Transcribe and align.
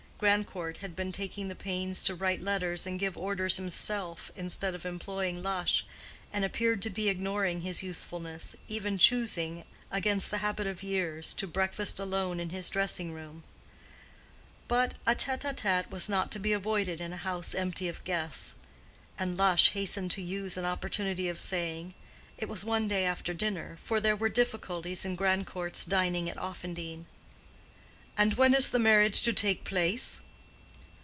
Grandcourt 0.23 0.77
had 0.77 0.95
been 0.95 1.11
taking 1.11 1.47
the 1.47 1.55
pains 1.55 2.03
to 2.03 2.13
write 2.13 2.41
letters 2.41 2.85
and 2.85 2.99
give 2.99 3.17
orders 3.17 3.57
himself 3.57 4.29
instead 4.35 4.75
of 4.75 4.85
employing 4.85 5.41
Lush, 5.41 5.83
and 6.31 6.45
appeared 6.45 6.83
to 6.83 6.91
be 6.91 7.09
ignoring 7.09 7.61
his 7.61 7.81
usefulness, 7.81 8.55
even 8.67 8.99
choosing, 8.99 9.63
against 9.89 10.29
the 10.29 10.37
habit 10.37 10.67
of 10.67 10.83
years, 10.83 11.33
to 11.33 11.47
breakfast 11.47 11.99
alone 11.99 12.39
in 12.39 12.49
his 12.51 12.69
dressing 12.69 13.11
room. 13.11 13.43
But 14.67 14.93
a 15.07 15.15
tête 15.15 15.41
à 15.41 15.55
tête 15.55 15.89
was 15.89 16.07
not 16.07 16.29
to 16.33 16.39
be 16.39 16.53
avoided 16.53 17.01
in 17.01 17.13
a 17.13 17.17
house 17.17 17.55
empty 17.55 17.87
of 17.87 18.03
guests; 18.03 18.57
and 19.17 19.35
Lush 19.35 19.71
hastened 19.71 20.11
to 20.11 20.21
use 20.21 20.55
an 20.55 20.65
opportunity 20.65 21.29
of 21.29 21.39
saying—it 21.39 22.47
was 22.47 22.63
one 22.63 22.87
day 22.87 23.05
after 23.05 23.33
dinner, 23.33 23.79
for 23.83 23.99
there 23.99 24.15
were 24.15 24.29
difficulties 24.29 25.03
in 25.03 25.15
Grandcourt's 25.17 25.83
dining 25.87 26.29
at 26.29 26.37
Offendene, 26.37 27.07
"And 28.17 28.33
when 28.33 28.53
is 28.53 28.69
the 28.69 28.77
marriage 28.77 29.23
to 29.23 29.31
take 29.31 29.63
place?" 29.63 30.19